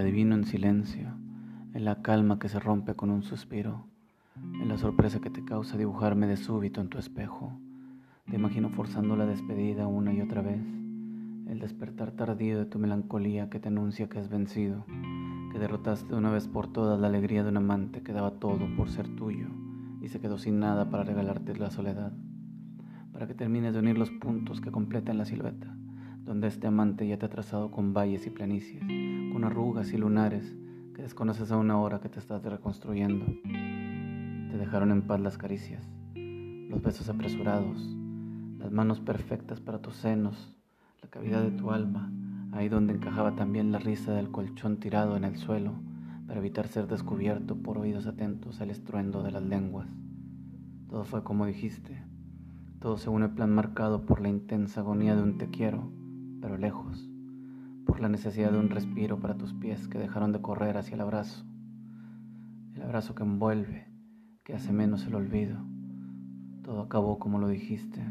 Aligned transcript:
Adivino 0.00 0.34
en 0.34 0.46
silencio, 0.46 1.08
en 1.74 1.84
la 1.84 2.00
calma 2.00 2.38
que 2.38 2.48
se 2.48 2.58
rompe 2.58 2.94
con 2.94 3.10
un 3.10 3.22
suspiro, 3.22 3.84
en 4.34 4.66
la 4.66 4.78
sorpresa 4.78 5.20
que 5.20 5.28
te 5.28 5.44
causa 5.44 5.76
dibujarme 5.76 6.26
de 6.26 6.38
súbito 6.38 6.80
en 6.80 6.88
tu 6.88 6.96
espejo. 6.96 7.52
Te 8.30 8.36
imagino 8.36 8.70
forzando 8.70 9.14
la 9.14 9.26
despedida 9.26 9.86
una 9.88 10.14
y 10.14 10.22
otra 10.22 10.40
vez, 10.40 10.62
el 11.48 11.58
despertar 11.58 12.12
tardío 12.12 12.58
de 12.58 12.64
tu 12.64 12.78
melancolía 12.78 13.50
que 13.50 13.60
te 13.60 13.68
anuncia 13.68 14.08
que 14.08 14.18
has 14.18 14.30
vencido, 14.30 14.86
que 15.52 15.58
derrotaste 15.58 16.14
una 16.14 16.30
vez 16.30 16.48
por 16.48 16.72
todas 16.72 16.98
la 16.98 17.08
alegría 17.08 17.42
de 17.42 17.50
un 17.50 17.58
amante 17.58 18.02
que 18.02 18.14
daba 18.14 18.38
todo 18.38 18.74
por 18.78 18.88
ser 18.88 19.06
tuyo 19.16 19.48
y 20.00 20.08
se 20.08 20.18
quedó 20.18 20.38
sin 20.38 20.60
nada 20.60 20.88
para 20.88 21.04
regalarte 21.04 21.54
la 21.56 21.70
soledad, 21.70 22.14
para 23.12 23.26
que 23.26 23.34
termines 23.34 23.74
de 23.74 23.80
unir 23.80 23.98
los 23.98 24.10
puntos 24.10 24.62
que 24.62 24.72
completan 24.72 25.18
la 25.18 25.26
silueta 25.26 25.76
donde 26.30 26.46
este 26.46 26.68
amante 26.68 27.08
ya 27.08 27.18
te 27.18 27.26
ha 27.26 27.28
trazado 27.28 27.72
con 27.72 27.92
valles 27.92 28.24
y 28.24 28.30
planicies, 28.30 28.84
con 29.32 29.42
arrugas 29.42 29.92
y 29.92 29.96
lunares 29.96 30.54
que 30.94 31.02
desconoces 31.02 31.50
a 31.50 31.56
una 31.56 31.80
hora 31.80 31.98
que 31.98 32.08
te 32.08 32.20
estás 32.20 32.40
reconstruyendo. 32.44 33.26
Te 33.42 34.56
dejaron 34.56 34.92
en 34.92 35.02
paz 35.02 35.18
las 35.18 35.36
caricias, 35.36 35.82
los 36.14 36.80
besos 36.82 37.08
apresurados, 37.08 37.84
las 38.60 38.70
manos 38.70 39.00
perfectas 39.00 39.58
para 39.58 39.82
tus 39.82 39.96
senos, 39.96 40.54
la 41.02 41.10
cavidad 41.10 41.42
de 41.42 41.50
tu 41.50 41.72
alma, 41.72 42.12
ahí 42.52 42.68
donde 42.68 42.94
encajaba 42.94 43.34
también 43.34 43.72
la 43.72 43.80
risa 43.80 44.12
del 44.12 44.30
colchón 44.30 44.76
tirado 44.76 45.16
en 45.16 45.24
el 45.24 45.36
suelo 45.36 45.72
para 46.28 46.38
evitar 46.38 46.68
ser 46.68 46.86
descubierto 46.86 47.56
por 47.56 47.76
oídos 47.76 48.06
atentos 48.06 48.60
al 48.60 48.70
estruendo 48.70 49.24
de 49.24 49.32
las 49.32 49.42
lenguas. 49.42 49.88
Todo 50.88 51.02
fue 51.02 51.24
como 51.24 51.44
dijiste, 51.44 52.04
todo 52.78 52.98
según 52.98 53.24
el 53.24 53.30
plan 53.30 53.52
marcado 53.52 54.06
por 54.06 54.20
la 54.20 54.28
intensa 54.28 54.78
agonía 54.78 55.16
de 55.16 55.24
un 55.24 55.36
te 55.36 55.48
quiero 55.50 55.98
pero 56.40 56.56
lejos, 56.56 57.10
por 57.86 58.00
la 58.00 58.08
necesidad 58.08 58.52
de 58.52 58.58
un 58.58 58.70
respiro 58.70 59.20
para 59.20 59.36
tus 59.36 59.52
pies 59.54 59.88
que 59.88 59.98
dejaron 59.98 60.32
de 60.32 60.40
correr 60.40 60.76
hacia 60.76 60.94
el 60.94 61.00
abrazo, 61.00 61.44
el 62.74 62.82
abrazo 62.82 63.14
que 63.14 63.22
envuelve, 63.22 63.88
que 64.44 64.54
hace 64.54 64.72
menos 64.72 65.06
el 65.06 65.14
olvido. 65.14 65.58
Todo 66.62 66.82
acabó 66.82 67.18
como 67.18 67.38
lo 67.38 67.48
dijiste, 67.48 68.02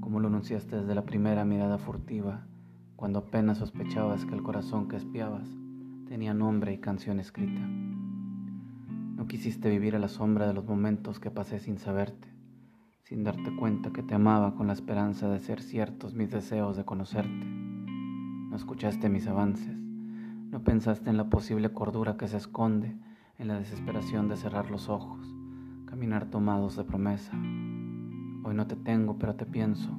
como 0.00 0.20
lo 0.20 0.28
anunciaste 0.28 0.76
desde 0.76 0.94
la 0.94 1.04
primera 1.04 1.44
mirada 1.44 1.78
furtiva, 1.78 2.46
cuando 2.94 3.20
apenas 3.20 3.58
sospechabas 3.58 4.24
que 4.24 4.34
el 4.34 4.42
corazón 4.42 4.88
que 4.88 4.96
espiabas 4.96 5.48
tenía 6.06 6.34
nombre 6.34 6.72
y 6.72 6.78
canción 6.78 7.20
escrita. 7.20 7.60
No 7.60 9.26
quisiste 9.26 9.70
vivir 9.70 9.96
a 9.96 9.98
la 9.98 10.08
sombra 10.08 10.46
de 10.46 10.54
los 10.54 10.64
momentos 10.64 11.18
que 11.18 11.30
pasé 11.30 11.58
sin 11.58 11.78
saberte 11.78 12.35
sin 13.06 13.22
darte 13.22 13.54
cuenta 13.54 13.92
que 13.92 14.02
te 14.02 14.16
amaba 14.16 14.56
con 14.56 14.66
la 14.66 14.72
esperanza 14.72 15.28
de 15.28 15.38
ser 15.38 15.62
ciertos 15.62 16.14
mis 16.14 16.32
deseos 16.32 16.76
de 16.76 16.84
conocerte. 16.84 17.46
No 17.46 18.56
escuchaste 18.56 19.08
mis 19.08 19.28
avances, 19.28 19.78
no 20.50 20.64
pensaste 20.64 21.08
en 21.08 21.16
la 21.16 21.30
posible 21.30 21.72
cordura 21.72 22.16
que 22.16 22.26
se 22.26 22.36
esconde 22.36 22.96
en 23.38 23.46
la 23.46 23.60
desesperación 23.60 24.28
de 24.28 24.36
cerrar 24.36 24.72
los 24.72 24.88
ojos, 24.88 25.24
caminar 25.84 26.30
tomados 26.30 26.74
de 26.74 26.82
promesa. 26.82 27.30
Hoy 28.42 28.54
no 28.56 28.66
te 28.66 28.74
tengo, 28.74 29.20
pero 29.20 29.36
te 29.36 29.46
pienso, 29.46 29.96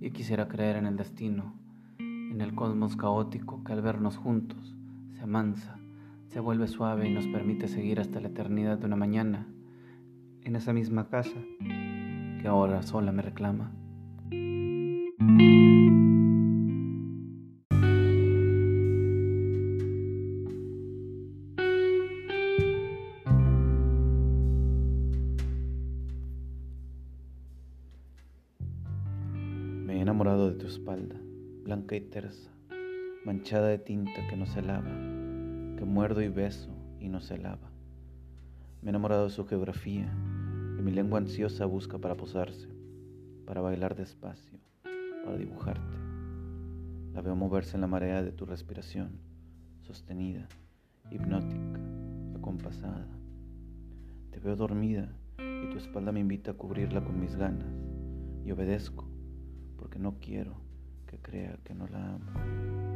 y 0.00 0.12
quisiera 0.12 0.46
creer 0.46 0.76
en 0.76 0.86
el 0.86 0.96
destino, 0.96 1.54
en 1.98 2.40
el 2.40 2.54
cosmos 2.54 2.94
caótico 2.94 3.64
que 3.64 3.72
al 3.72 3.82
vernos 3.82 4.16
juntos 4.16 4.76
se 5.10 5.22
amansa, 5.22 5.80
se 6.28 6.38
vuelve 6.38 6.68
suave 6.68 7.08
y 7.08 7.12
nos 7.12 7.26
permite 7.26 7.66
seguir 7.66 7.98
hasta 7.98 8.20
la 8.20 8.28
eternidad 8.28 8.78
de 8.78 8.86
una 8.86 8.96
mañana, 8.96 9.48
en 10.44 10.54
esa 10.54 10.72
misma 10.72 11.08
casa 11.08 11.40
que 12.40 12.48
ahora 12.48 12.82
sola 12.82 13.12
me 13.12 13.22
reclama. 13.22 13.72
Me 29.84 29.96
he 29.96 30.00
enamorado 30.00 30.50
de 30.50 30.56
tu 30.56 30.66
espalda, 30.66 31.16
blanca 31.64 31.96
y 31.96 32.00
tersa, 32.00 32.50
manchada 33.24 33.68
de 33.68 33.78
tinta 33.78 34.26
que 34.28 34.36
no 34.36 34.46
se 34.46 34.62
lava, 34.62 34.90
que 35.76 35.84
muerdo 35.84 36.22
y 36.22 36.28
beso 36.28 36.70
y 37.00 37.08
no 37.08 37.20
se 37.20 37.38
lava. 37.38 37.70
Me 38.80 38.88
he 38.88 38.90
enamorado 38.90 39.24
de 39.24 39.30
su 39.30 39.44
geografía, 39.46 40.12
que 40.78 40.84
mi 40.84 40.92
lengua 40.92 41.18
ansiosa 41.18 41.66
busca 41.66 41.98
para 41.98 42.14
posarse, 42.14 42.68
para 43.44 43.60
bailar 43.60 43.96
despacio, 43.96 44.60
para 45.24 45.36
dibujarte. 45.36 45.96
La 47.12 47.20
veo 47.20 47.34
moverse 47.34 47.76
en 47.76 47.80
la 47.80 47.88
marea 47.88 48.22
de 48.22 48.30
tu 48.30 48.46
respiración, 48.46 49.18
sostenida, 49.82 50.46
hipnótica, 51.10 51.80
acompasada. 52.36 53.08
Te 54.30 54.38
veo 54.38 54.54
dormida 54.54 55.12
y 55.38 55.68
tu 55.68 55.78
espalda 55.78 56.12
me 56.12 56.20
invita 56.20 56.52
a 56.52 56.54
cubrirla 56.54 57.02
con 57.02 57.18
mis 57.18 57.34
ganas 57.34 57.74
y 58.44 58.52
obedezco 58.52 59.04
porque 59.78 59.98
no 59.98 60.20
quiero 60.20 60.60
que 61.08 61.18
crea 61.18 61.58
que 61.64 61.74
no 61.74 61.88
la 61.88 62.14
amo. 62.14 62.87